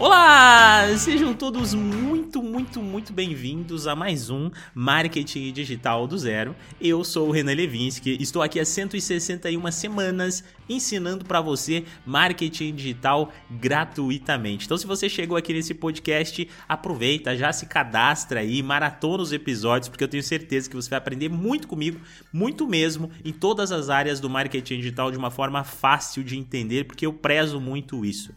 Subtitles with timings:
[0.00, 0.96] Olá!
[0.96, 6.54] Sejam todos muito, muito, muito bem-vindos a mais um Marketing Digital do Zero.
[6.80, 13.32] Eu sou o Renan Levinsky, estou aqui há 161 semanas ensinando para você marketing digital
[13.50, 14.66] gratuitamente.
[14.66, 19.88] Então, se você chegou aqui nesse podcast, aproveita, já se cadastra aí, maratona os episódios,
[19.88, 21.98] porque eu tenho certeza que você vai aprender muito comigo,
[22.32, 26.84] muito mesmo, em todas as áreas do marketing digital de uma forma fácil de entender,
[26.84, 28.32] porque eu prezo muito isso.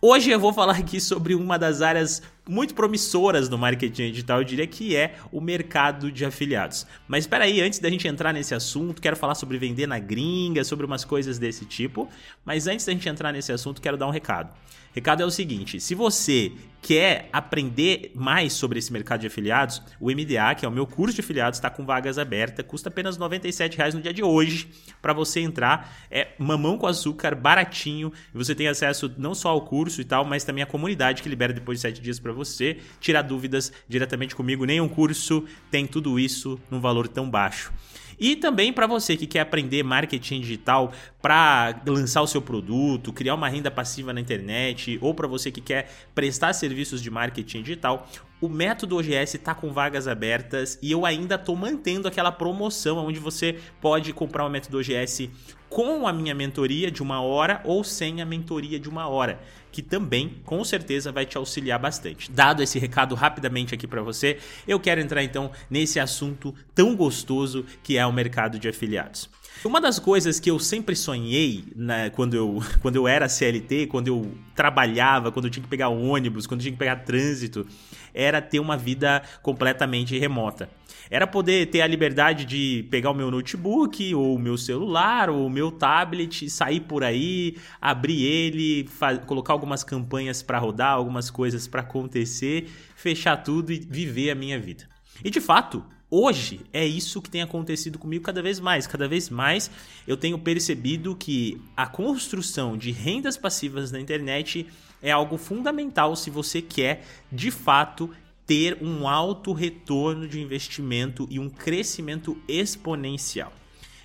[0.00, 4.44] Hoje eu vou falar aqui sobre uma das áreas muito promissoras do marketing digital, eu
[4.44, 6.86] diria que é o mercado de afiliados.
[7.08, 10.64] Mas espera aí, antes da gente entrar nesse assunto, quero falar sobre vender na gringa,
[10.64, 12.08] sobre umas coisas desse tipo.
[12.44, 14.50] Mas antes da gente entrar nesse assunto, quero dar um recado.
[14.96, 20.06] Recado é o seguinte: se você quer aprender mais sobre esse mercado de afiliados, o
[20.06, 23.76] MDA, que é o meu curso de afiliados, está com vagas abertas, custa apenas R$
[23.76, 24.70] reais no dia de hoje
[25.02, 25.94] para você entrar.
[26.10, 30.24] É mamão com açúcar, baratinho, e você tem acesso não só ao curso e tal,
[30.24, 34.36] mas também à comunidade que libera depois de 7 dias para você tirar dúvidas diretamente
[34.36, 34.64] comigo.
[34.64, 37.72] Nenhum curso tem tudo isso num valor tão baixo.
[38.18, 43.34] E também para você que quer aprender marketing digital para lançar o seu produto, criar
[43.34, 48.08] uma renda passiva na internet, ou para você que quer prestar serviços de marketing digital,
[48.40, 53.18] o método OGS está com vagas abertas e eu ainda estou mantendo aquela promoção onde
[53.18, 55.30] você pode comprar o método OGS
[55.68, 59.40] com a minha mentoria de uma hora ou sem a mentoria de uma hora,
[59.72, 62.30] que também com certeza vai te auxiliar bastante.
[62.30, 67.64] Dado esse recado rapidamente aqui para você, eu quero entrar então nesse assunto tão gostoso
[67.82, 69.28] que é o mercado de afiliados.
[69.64, 74.08] Uma das coisas que eu sempre sonhei né, quando, eu, quando eu era CLT, quando
[74.08, 77.66] eu trabalhava, quando eu tinha que pegar ônibus, quando eu tinha que pegar trânsito,
[78.14, 80.68] era ter uma vida completamente remota.
[81.10, 85.46] Era poder ter a liberdade de pegar o meu notebook, ou o meu celular, ou
[85.46, 88.88] o meu tablet, sair por aí, abrir ele,
[89.26, 94.58] colocar algumas campanhas para rodar, algumas coisas para acontecer, fechar tudo e viver a minha
[94.58, 94.88] vida.
[95.24, 98.86] E de fato, hoje é isso que tem acontecido comigo cada vez mais.
[98.86, 99.70] Cada vez mais
[100.06, 104.66] eu tenho percebido que a construção de rendas passivas na internet
[105.02, 108.10] é algo fundamental se você quer de fato
[108.46, 113.52] ter um alto retorno de investimento e um crescimento exponencial.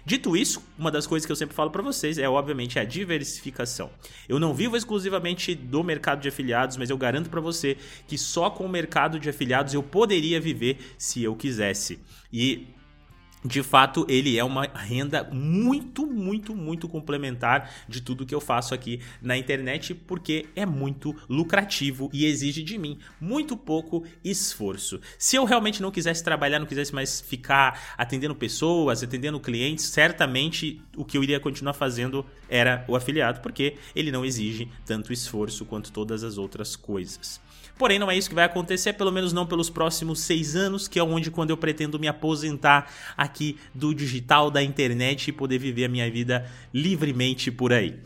[0.05, 3.89] Dito isso, uma das coisas que eu sempre falo para vocês é obviamente a diversificação.
[4.27, 8.49] Eu não vivo exclusivamente do mercado de afiliados, mas eu garanto para você que só
[8.49, 11.99] com o mercado de afiliados eu poderia viver se eu quisesse.
[12.33, 12.67] E
[13.43, 18.73] de fato, ele é uma renda muito, muito, muito complementar de tudo que eu faço
[18.73, 24.99] aqui na internet, porque é muito lucrativo e exige de mim muito pouco esforço.
[25.17, 30.81] Se eu realmente não quisesse trabalhar, não quisesse mais ficar atendendo pessoas, atendendo clientes, certamente
[30.95, 35.65] o que eu iria continuar fazendo era o afiliado, porque ele não exige tanto esforço
[35.65, 37.41] quanto todas as outras coisas.
[37.81, 40.99] Porém, não é isso que vai acontecer, pelo menos não pelos próximos seis anos, que
[40.99, 42.91] é onde quando eu pretendo me aposentar
[43.73, 47.99] do digital, da internet e poder viver a minha vida livremente por aí.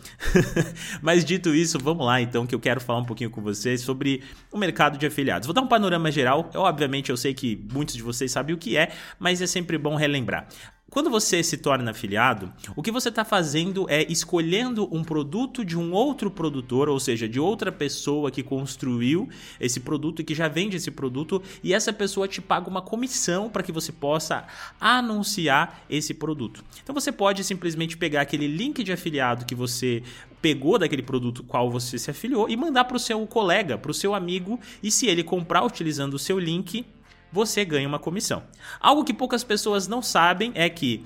[1.01, 4.21] Mas dito isso, vamos lá então, que eu quero falar um pouquinho com vocês sobre
[4.51, 5.45] o mercado de afiliados.
[5.45, 8.57] Vou dar um panorama geral, eu, obviamente eu sei que muitos de vocês sabem o
[8.57, 10.47] que é, mas é sempre bom relembrar.
[10.95, 15.77] Quando você se torna afiliado, o que você está fazendo é escolhendo um produto de
[15.77, 19.27] um outro produtor, ou seja, de outra pessoa que construiu
[19.59, 23.49] esse produto e que já vende esse produto, e essa pessoa te paga uma comissão
[23.49, 24.47] para que você possa
[24.79, 26.63] anunciar esse produto.
[26.81, 30.01] Então você pode simplesmente pegar aquele link de afiliado que você
[30.41, 33.93] pegou daquele produto qual você se afiliou e mandar para o seu colega, para o
[33.93, 36.85] seu amigo, e se ele comprar utilizando o seu link,
[37.35, 38.43] você ganha uma comissão.
[38.79, 41.03] Algo que poucas pessoas não sabem é que,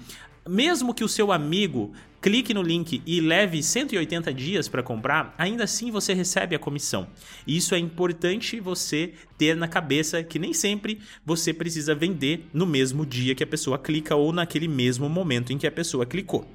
[0.48, 1.92] mesmo que o seu amigo
[2.22, 7.08] clique no link e leve 180 dias para comprar, ainda assim você recebe a comissão.
[7.48, 13.08] Isso é importante você ter na cabeça que nem sempre você precisa vender no mesmo
[13.08, 16.46] dia que a pessoa clica ou naquele mesmo momento em que a pessoa clicou.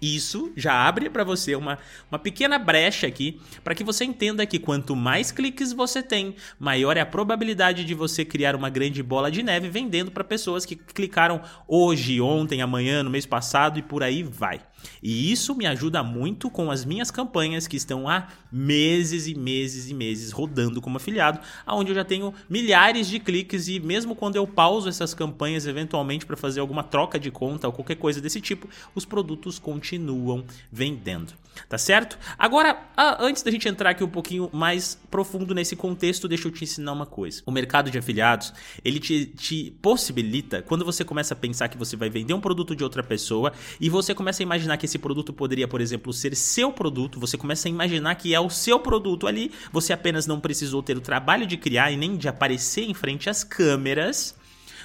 [0.00, 1.78] Isso já abre para você uma,
[2.10, 6.96] uma pequena brecha aqui para que você entenda que quanto mais cliques você tem, maior
[6.96, 10.76] é a probabilidade de você criar uma grande bola de neve vendendo para pessoas que
[10.76, 14.60] clicaram hoje, ontem, amanhã, no mês passado e por aí vai.
[15.02, 19.90] E isso me ajuda muito com as minhas campanhas que estão há meses e meses
[19.90, 24.36] e meses rodando como afiliado, aonde eu já tenho milhares de cliques e mesmo quando
[24.36, 28.40] eu pauso essas campanhas eventualmente para fazer alguma troca de conta ou qualquer coisa desse
[28.40, 31.34] tipo, os produtos continuam vendendo.
[31.68, 32.18] Tá certo?
[32.38, 32.78] Agora,
[33.18, 36.92] antes da gente entrar aqui um pouquinho mais profundo nesse contexto, deixa eu te ensinar
[36.92, 37.42] uma coisa.
[37.46, 38.52] O mercado de afiliados,
[38.84, 42.76] ele te, te possibilita, quando você começa a pensar que você vai vender um produto
[42.76, 46.12] de outra pessoa e você começa a imaginar imaginar que esse produto poderia, por exemplo,
[46.12, 50.26] ser seu produto, você começa a imaginar que é o seu produto ali, você apenas
[50.26, 54.36] não precisou ter o trabalho de criar e nem de aparecer em frente às câmeras.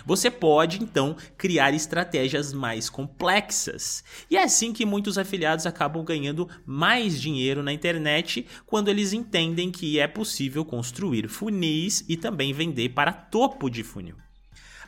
[0.04, 4.04] Você pode então criar estratégias mais complexas.
[4.32, 9.70] E é assim que muitos afiliados acabam ganhando mais dinheiro na internet quando eles entendem
[9.70, 14.16] que é possível construir funis e também vender para topo de funil.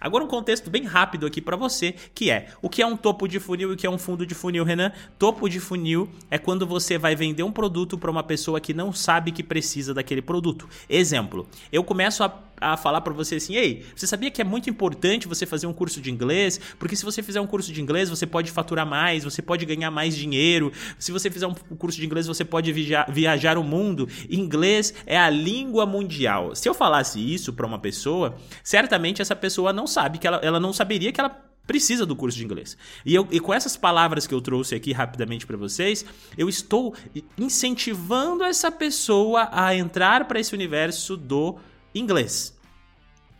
[0.04, 3.26] Agora um contexto bem rápido aqui para você, que é o que é um topo
[3.26, 4.92] de funil e o que é um fundo de funil, Renan?
[5.18, 8.92] Topo de funil é quando você vai vender um produto para uma pessoa que não
[8.92, 10.68] sabe que precisa daquele produto.
[10.90, 12.28] Exemplo, eu começo a
[12.64, 15.74] a falar para você assim: ei, você sabia que é muito importante você fazer um
[15.74, 16.60] curso de inglês?
[16.80, 19.92] Porque se você fizer um curso de inglês, você pode faturar mais, você pode ganhar
[19.92, 20.72] mais dinheiro.
[20.98, 24.08] Se você fizer um curso de inglês, você pode viajar, viajar o mundo.
[24.30, 26.56] Inglês é a língua mundial.
[26.56, 30.60] Se eu falasse isso para uma pessoa, certamente essa pessoa não sabe que ela, ela
[30.60, 32.78] não saberia que ela precisa do curso de inglês.
[33.06, 36.06] E, eu, e com essas palavras que eu trouxe aqui rapidamente para vocês,
[36.38, 36.94] eu estou
[37.38, 41.58] incentivando essa pessoa a entrar para esse universo do
[41.94, 42.58] inglês.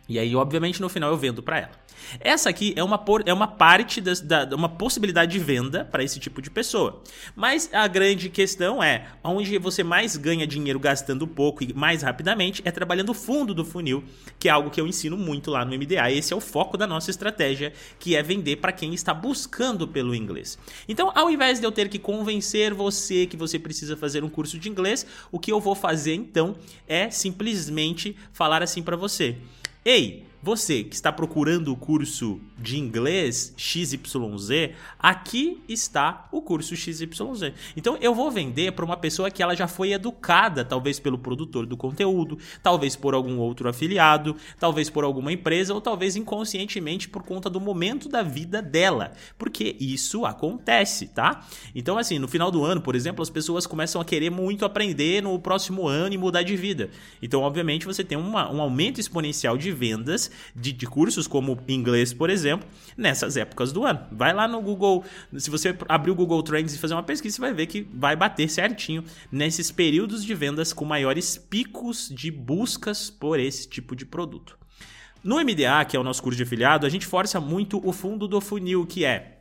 [0.08, 1.83] E aí, obviamente, no final eu vendo para ela.
[2.20, 6.02] Essa aqui é uma, por, é uma parte das, da, uma possibilidade de venda para
[6.02, 7.02] esse tipo de pessoa.
[7.34, 12.62] Mas a grande questão é, onde você mais ganha dinheiro gastando pouco e mais rapidamente
[12.64, 14.04] é trabalhando o fundo do funil,
[14.38, 16.10] que é algo que eu ensino muito lá no MDA.
[16.10, 20.14] Esse é o foco da nossa estratégia, que é vender para quem está buscando pelo
[20.14, 20.58] inglês.
[20.88, 24.58] Então, ao invés de eu ter que convencer você que você precisa fazer um curso
[24.58, 26.56] de inglês, o que eu vou fazer então
[26.86, 29.36] é simplesmente falar assim para você:
[29.84, 37.08] "Ei, você que está procurando o curso de inglês XYZ, aqui está o curso XYZ.
[37.74, 41.64] Então eu vou vender para uma pessoa que ela já foi educada, talvez pelo produtor
[41.64, 47.22] do conteúdo, talvez por algum outro afiliado, talvez por alguma empresa ou talvez inconscientemente por
[47.22, 51.46] conta do momento da vida dela, porque isso acontece, tá?
[51.74, 55.22] Então assim, no final do ano, por exemplo, as pessoas começam a querer muito aprender
[55.22, 56.90] no próximo ano e mudar de vida.
[57.22, 62.12] Então, obviamente, você tem uma, um aumento exponencial de vendas de, de cursos como inglês,
[62.12, 64.00] por exemplo, nessas épocas do ano.
[64.12, 65.04] Vai lá no Google,
[65.36, 68.16] se você abrir o Google Trends e fazer uma pesquisa, você vai ver que vai
[68.16, 74.06] bater certinho nesses períodos de vendas com maiores picos de buscas por esse tipo de
[74.06, 74.58] produto.
[75.22, 78.28] No MDA, que é o nosso curso de afiliado, a gente força muito o fundo
[78.28, 79.38] do funil, que é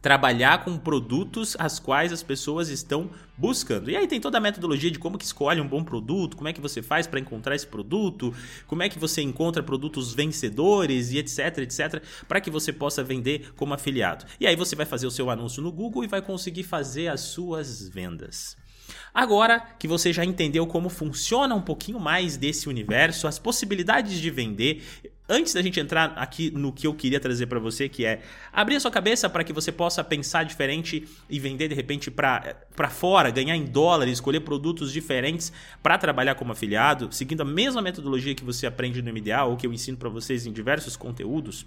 [0.00, 3.90] trabalhar com produtos as quais as pessoas estão buscando.
[3.90, 6.52] E aí tem toda a metodologia de como que escolhe um bom produto, como é
[6.52, 8.34] que você faz para encontrar esse produto,
[8.66, 13.52] como é que você encontra produtos vencedores e etc, etc, para que você possa vender
[13.56, 14.24] como afiliado.
[14.40, 17.20] E aí você vai fazer o seu anúncio no Google e vai conseguir fazer as
[17.20, 18.56] suas vendas.
[19.12, 24.30] Agora que você já entendeu como funciona um pouquinho mais desse universo, as possibilidades de
[24.30, 24.82] vender,
[25.28, 28.22] antes da gente entrar aqui no que eu queria trazer para você, que é
[28.52, 32.88] abrir a sua cabeça para que você possa pensar diferente e vender de repente para
[32.88, 35.52] fora, ganhar em dólares, escolher produtos diferentes
[35.82, 39.66] para trabalhar como afiliado, seguindo a mesma metodologia que você aprende no MDA ou que
[39.66, 41.66] eu ensino para vocês em diversos conteúdos.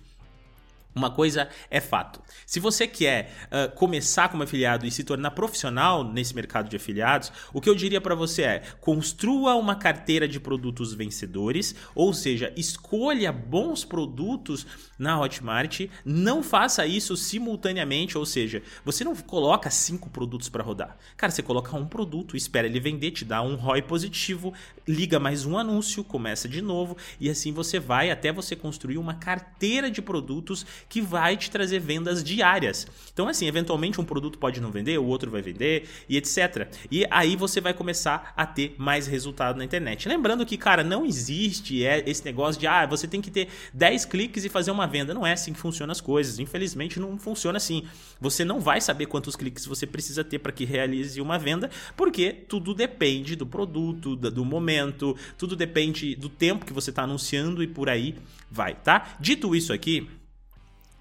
[0.94, 2.22] Uma coisa é fato.
[2.46, 7.32] Se você quer uh, começar como afiliado e se tornar profissional nesse mercado de afiliados,
[7.54, 12.52] o que eu diria para você é: construa uma carteira de produtos vencedores, ou seja,
[12.58, 14.68] escolha bons produtos
[15.00, 15.88] na Hotmart.
[16.04, 20.98] Não faça isso simultaneamente, ou seja, você não coloca cinco produtos para rodar.
[21.16, 24.54] Cara, você coloca um produto, espera ele vender, te dá um ROI positivo,
[24.86, 29.14] liga mais um anúncio, começa de novo e assim você vai até você construir uma
[29.14, 32.88] carteira de produtos que vai te trazer vendas diárias.
[33.14, 36.68] Então, assim, eventualmente um produto pode não vender, o outro vai vender e etc.
[36.90, 40.08] E aí você vai começar a ter mais resultado na internet.
[40.08, 44.06] Lembrando que, cara, não existe é, esse negócio de ah, você tem que ter 10
[44.06, 45.14] cliques e fazer uma venda.
[45.14, 46.40] Não é assim que funcionam as coisas.
[46.40, 47.84] Infelizmente, não funciona assim.
[48.20, 52.32] Você não vai saber quantos cliques você precisa ter para que realize uma venda, porque
[52.32, 57.68] tudo depende do produto, do momento, tudo depende do tempo que você está anunciando e
[57.68, 58.16] por aí
[58.50, 59.16] vai, tá?
[59.20, 60.08] Dito isso aqui,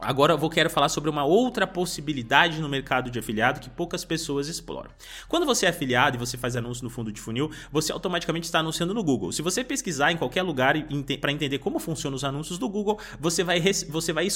[0.02, 4.04] Agora eu vou quero falar sobre uma outra possibilidade no mercado de afiliado que poucas
[4.04, 4.90] pessoas exploram.
[5.28, 8.60] Quando você é afiliado e você faz anúncio no fundo de funil, você automaticamente está
[8.60, 9.30] anunciando no Google.
[9.30, 10.74] Se você pesquisar em qualquer lugar
[11.20, 14.26] para entender como funcionam os anúncios do Google, você vai, você vai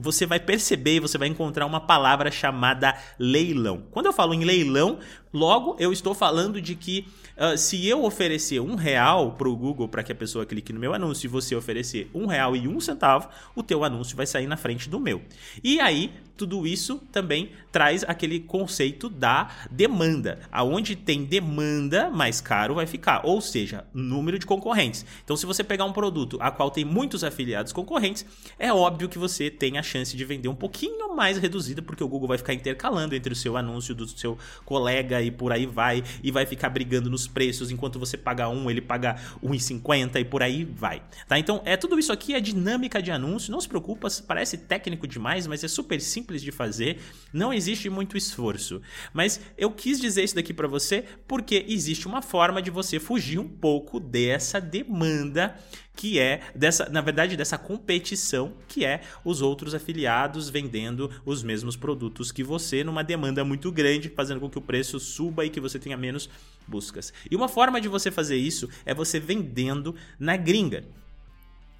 [0.00, 3.84] você vai perceber, você vai encontrar uma palavra chamada leilão.
[3.90, 4.98] Quando eu falo em leilão,
[5.32, 9.88] logo eu estou falando de que uh, se eu oferecer um real para o Google
[9.88, 12.80] para que a pessoa clique no meu anúncio e você oferecer um real e um
[12.80, 15.22] centavo, o teu anúncio vai sair na frente do meu.
[15.62, 20.40] E aí tudo isso também traz aquele conceito da demanda.
[20.50, 23.24] Aonde tem demanda, mais caro vai ficar.
[23.24, 25.06] Ou seja, número de concorrentes.
[25.24, 28.26] Então, se você pegar um produto a qual tem muitos afiliados concorrentes,
[28.58, 32.08] é óbvio que você tem a chance de vender um pouquinho mais reduzida, porque o
[32.08, 36.02] Google vai ficar intercalando entre o seu anúncio do seu colega e por aí vai,
[36.22, 40.42] e vai ficar brigando nos preços, enquanto você paga um, ele paga 1,50 e por
[40.42, 41.02] aí vai.
[41.28, 41.38] Tá?
[41.38, 45.46] Então, é tudo isso aqui é dinâmica de anúncio, não se preocupa, parece técnico demais,
[45.46, 46.98] mas é super simples de fazer,
[47.32, 48.80] não existe muito esforço.
[49.12, 53.38] Mas eu quis dizer isso daqui para você porque existe uma forma de você fugir
[53.38, 55.54] um pouco dessa demanda
[55.96, 61.76] que é dessa, na verdade, dessa competição que é os outros afiliados vendendo os mesmos
[61.76, 65.60] produtos que você numa demanda muito grande, fazendo com que o preço suba e que
[65.60, 66.28] você tenha menos
[66.66, 67.12] buscas.
[67.30, 70.84] E uma forma de você fazer isso é você vendendo na gringa.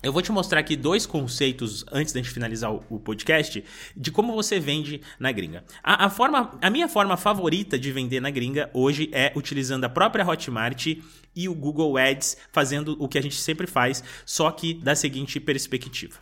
[0.04, 3.64] Eu vou te mostrar aqui dois conceitos antes da gente finalizar o, podcast
[3.96, 5.64] de como você vende na gringa.
[5.82, 9.88] A, a, forma, a minha forma favorita de vender na gringa hoje é utilizando a
[9.88, 10.98] própria Hotmart
[11.34, 15.40] e o Google Ads, fazendo o que a gente sempre faz, só que da seguinte
[15.40, 16.18] perspectiva.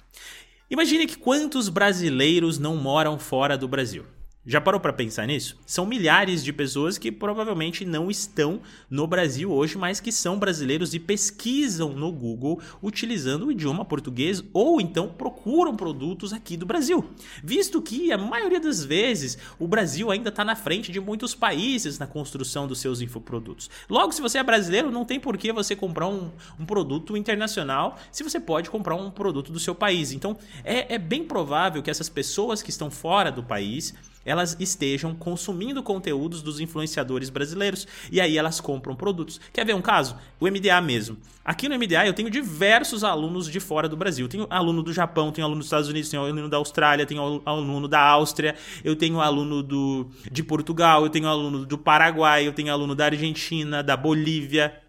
[0.70, 4.04] Imagine que quantos brasileiros não moram fora do Brasil.
[4.44, 5.56] Já parou para pensar nisso?
[5.64, 10.94] São milhares de pessoas que provavelmente não estão no Brasil hoje, mas que são brasileiros
[10.94, 17.08] e pesquisam no Google utilizando o idioma português ou então procuram produtos aqui do Brasil.
[17.40, 22.00] Visto que a maioria das vezes o Brasil ainda está na frente de muitos países
[22.00, 23.70] na construção dos seus infoprodutos.
[23.88, 27.96] Logo, se você é brasileiro, não tem por que você comprar um, um produto internacional
[28.11, 30.11] se você pode comprar um produto do seu país.
[30.11, 33.94] Então, é, é bem provável que essas pessoas que estão fora do país
[34.25, 37.87] elas estejam consumindo conteúdos dos influenciadores brasileiros.
[38.11, 39.41] E aí elas compram produtos.
[39.52, 40.17] Quer ver um caso?
[40.38, 41.17] O MDA mesmo.
[41.45, 44.29] Aqui no MDA eu tenho diversos alunos de fora do Brasil.
[44.29, 47.88] Tenho aluno do Japão, tenho aluno dos Estados Unidos, tenho aluno da Austrália, tenho aluno
[47.88, 52.73] da Áustria, eu tenho aluno do, de Portugal, eu tenho aluno do Paraguai, eu tenho
[52.73, 54.81] aluno da Argentina, da Bolívia.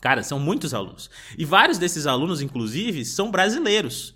[0.00, 1.10] Cara, são muitos alunos.
[1.36, 4.14] E vários desses alunos, inclusive, são brasileiros.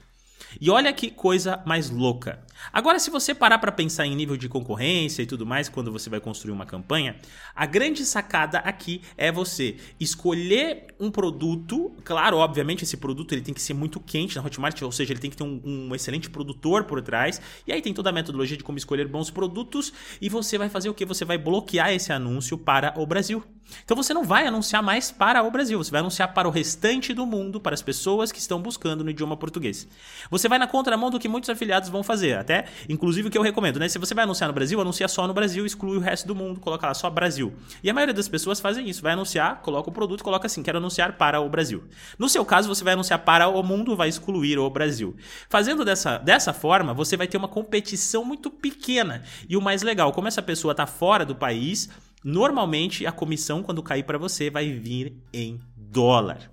[0.61, 2.45] E olha que coisa mais louca.
[2.73, 6.09] Agora, se você parar para pensar em nível de concorrência e tudo mais, quando você
[6.11, 7.17] vai construir uma campanha,
[7.55, 11.95] a grande sacada aqui é você escolher um produto.
[12.11, 15.21] Claro, obviamente, esse produto ele tem que ser muito quente na Hotmart, ou seja, ele
[15.21, 17.41] tem que ter um, um excelente produtor por trás.
[17.65, 19.93] E aí tem toda a metodologia de como escolher bons produtos.
[20.21, 21.05] E você vai fazer o que?
[21.05, 23.45] Você vai bloquear esse anúncio para o Brasil.
[23.85, 27.13] Então você não vai anunciar mais para o Brasil, você vai anunciar para o restante
[27.13, 29.87] do mundo, para as pessoas que estão buscando no idioma português.
[30.31, 33.43] Você vai na contramão do que muitos afiliados vão fazer até, inclusive o que eu
[33.43, 33.89] recomendo, né?
[33.89, 36.61] Se você vai anunciar no Brasil, anuncia só no Brasil, exclui o resto do mundo,
[36.61, 37.53] coloca lá só Brasil.
[37.83, 40.79] E a maioria das pessoas fazem isso, vai anunciar, coloca o produto, coloca assim, quero
[40.79, 41.85] anunciar para o Brasil.
[42.19, 45.17] No seu caso, você vai anunciar para o mundo, vai excluir o Brasil.
[45.49, 49.23] Fazendo dessa, dessa forma, você vai ter uma competição muito pequena.
[49.49, 51.89] E o mais legal, como essa pessoa está fora do país,
[52.23, 56.51] normalmente a comissão, quando cair para você, vai vir em dólar.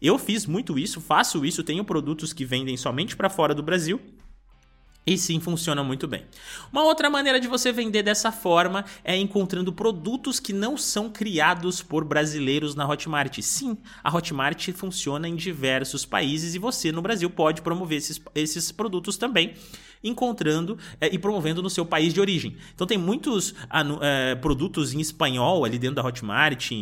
[0.00, 4.00] Eu fiz muito isso, faço isso, tenho produtos que vendem somente para fora do Brasil
[5.06, 6.24] e sim, funciona muito bem.
[6.72, 11.82] Uma outra maneira de você vender dessa forma é encontrando produtos que não são criados
[11.82, 13.38] por brasileiros na Hotmart.
[13.40, 18.72] Sim, a Hotmart funciona em diversos países e você no Brasil pode promover esses, esses
[18.72, 19.52] produtos também,
[20.02, 22.56] encontrando é, e promovendo no seu país de origem.
[22.74, 23.54] Então tem muitos
[24.00, 26.72] é, produtos em espanhol ali dentro da Hotmart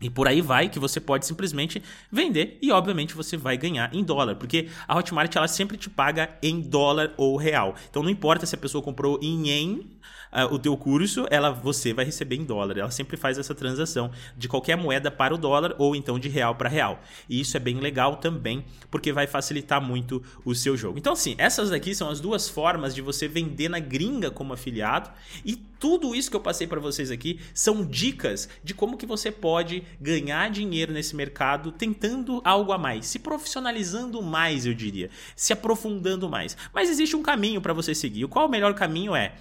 [0.00, 4.04] e por aí vai que você pode simplesmente vender e obviamente você vai ganhar em
[4.04, 7.74] dólar, porque a Hotmart ela sempre te paga em dólar ou real.
[7.88, 9.90] Então não importa se a pessoa comprou em yen
[10.36, 12.78] uh, o teu curso, ela você vai receber em dólar.
[12.78, 16.54] Ela sempre faz essa transação de qualquer moeda para o dólar ou então de real
[16.54, 17.00] para real.
[17.28, 20.98] E isso é bem legal também, porque vai facilitar muito o seu jogo.
[20.98, 25.10] Então, assim, essas aqui são as duas formas de você vender na gringa como afiliado
[25.44, 29.30] e tudo isso que eu passei para vocês aqui são dicas de como que você
[29.30, 35.52] pode ganhar dinheiro nesse mercado tentando algo a mais, se profissionalizando mais, eu diria, se
[35.52, 36.56] aprofundando mais.
[36.72, 38.26] Mas existe um caminho para você seguir.
[38.26, 39.34] Qual o melhor caminho é?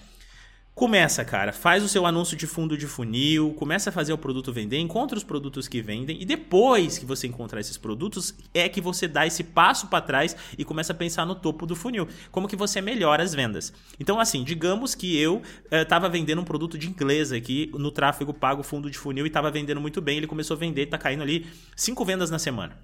[0.75, 4.51] Começa, cara, faz o seu anúncio de fundo de funil, começa a fazer o produto
[4.51, 8.82] vender, encontra os produtos que vendem e depois que você encontrar esses produtos é que
[8.82, 12.46] você dá esse passo para trás e começa a pensar no topo do funil, como
[12.46, 13.72] que você melhora as vendas.
[13.98, 15.41] Então, assim, digamos que eu
[15.72, 19.29] estava eh, vendendo um produto de inglês aqui no tráfego pago fundo de funil e
[19.29, 22.77] estava vendendo muito bem, ele começou a vender, está caindo ali cinco vendas na semana.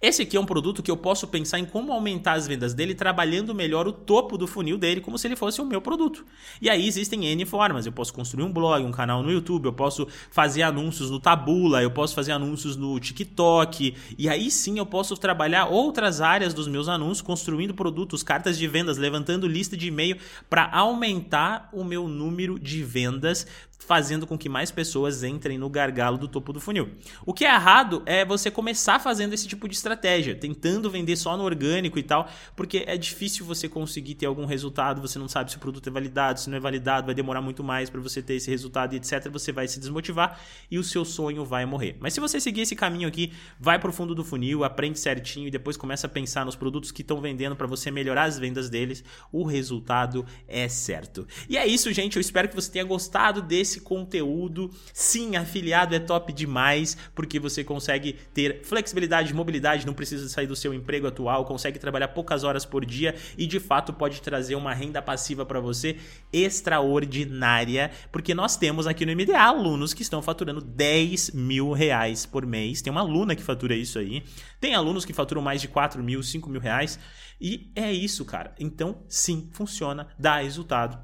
[0.00, 2.94] Esse aqui é um produto que eu posso pensar em como aumentar as vendas dele
[2.94, 6.24] trabalhando melhor o topo do funil dele, como se ele fosse o meu produto.
[6.62, 7.84] E aí existem N formas.
[7.84, 11.82] Eu posso construir um blog, um canal no YouTube, eu posso fazer anúncios no Tabula,
[11.82, 13.96] eu posso fazer anúncios no TikTok.
[14.16, 18.68] E aí sim eu posso trabalhar outras áreas dos meus anúncios, construindo produtos, cartas de
[18.68, 20.16] vendas, levantando lista de e-mail
[20.48, 26.18] para aumentar o meu número de vendas fazendo com que mais pessoas entrem no gargalo
[26.18, 26.90] do topo do funil.
[27.24, 31.36] O que é errado é você começar fazendo esse tipo de estratégia, tentando vender só
[31.36, 35.50] no orgânico e tal, porque é difícil você conseguir ter algum resultado, você não sabe
[35.50, 38.20] se o produto é validado, se não é validado, vai demorar muito mais para você
[38.20, 39.28] ter esse resultado etc.
[39.30, 40.38] Você vai se desmotivar
[40.70, 41.96] e o seu sonho vai morrer.
[42.00, 45.50] Mas se você seguir esse caminho aqui, vai pro fundo do funil, aprende certinho e
[45.50, 49.02] depois começa a pensar nos produtos que estão vendendo para você melhorar as vendas deles,
[49.32, 51.26] o resultado é certo.
[51.48, 52.16] E é isso, gente.
[52.16, 54.70] Eu espero que você tenha gostado desse esse conteúdo.
[54.92, 60.56] Sim, afiliado é top demais, porque você consegue ter flexibilidade, mobilidade, não precisa sair do
[60.56, 64.72] seu emprego atual, consegue trabalhar poucas horas por dia e de fato pode trazer uma
[64.72, 65.96] renda passiva para você
[66.32, 72.46] extraordinária, porque nós temos aqui no MDA alunos que estão faturando 10 mil reais por
[72.46, 72.80] mês.
[72.80, 74.24] Tem uma aluna que fatura isso aí.
[74.60, 76.98] Tem alunos que faturam mais de 4 mil, 5 mil reais.
[77.40, 78.54] E é isso, cara.
[78.58, 80.98] Então, sim, funciona, dá resultado.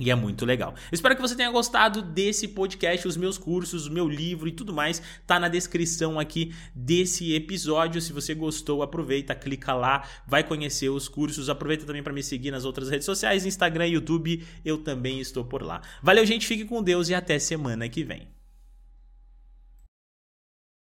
[0.00, 0.74] E é muito legal.
[0.90, 4.72] Espero que você tenha gostado desse podcast, os meus cursos, o meu livro e tudo
[4.72, 5.02] mais.
[5.26, 8.00] Tá na descrição aqui desse episódio.
[8.00, 11.50] Se você gostou, aproveita, clica lá, vai conhecer os cursos.
[11.50, 14.42] Aproveita também para me seguir nas outras redes sociais, Instagram, YouTube.
[14.64, 15.82] Eu também estou por lá.
[16.02, 16.46] Valeu, gente.
[16.46, 18.39] Fique com Deus e até semana que vem.